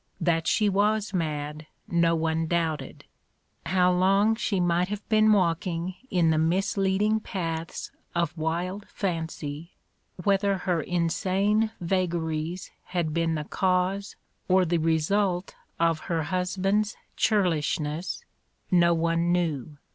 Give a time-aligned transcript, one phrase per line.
[0.19, 3.03] That she was mad no one doubted.
[3.67, 9.73] How long she might have been walking in the misleading paths of wild fancy,
[10.15, 14.15] whether her insane vagaries had been the cause
[14.47, 18.25] or the result of her husband's churlishness,
[18.71, 19.77] no one knew.